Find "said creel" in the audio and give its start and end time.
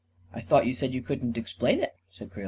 2.09-2.39